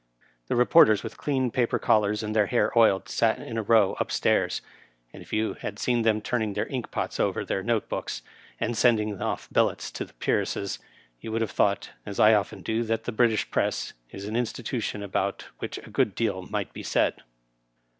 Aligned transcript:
The 0.47 0.55
reporters, 0.55 1.03
with 1.03 1.15
clean 1.19 1.51
paper 1.51 1.77
collars 1.77 2.23
and 2.23 2.35
their 2.35 2.47
hair 2.47 2.75
oiled, 2.75 3.07
sat 3.07 3.37
in 3.37 3.55
a 3.55 3.61
row 3.61 3.95
lip 3.99 4.11
stairs; 4.11 4.63
and 5.13 5.21
if 5.21 5.31
you 5.31 5.53
had 5.53 5.77
seen 5.77 6.01
them 6.01 6.21
turning 6.21 6.53
their 6.53 6.65
ink 6.69 6.89
pots 6.89 7.19
over 7.19 7.45
their 7.45 7.61
note 7.61 7.87
books, 7.87 8.23
and 8.59 8.75
sending 8.75 9.21
off 9.21 9.47
billets 9.51 9.91
to 9.91 10.03
the 10.03 10.13
peeresses, 10.13 10.79
you 11.19 11.31
would 11.31 11.41
have 11.41 11.51
thought, 11.51 11.91
as 12.03 12.19
I 12.19 12.33
often 12.33 12.63
do, 12.63 12.81
that 12.81 13.03
the 13.03 13.11
British 13.11 13.51
Press 13.51 13.93
is 14.09 14.25
an 14.25 14.35
institution 14.35 15.03
about 15.03 15.49
which 15.59 15.77
a 15.77 15.91
good 15.91 16.15
deal 16.15 16.41
might 16.49 16.73
be 16.73 16.81
said. 16.81 17.21